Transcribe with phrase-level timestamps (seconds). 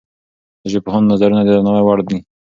[0.61, 2.19] د ژبپوهانو نظرونه د درناوي وړ دي.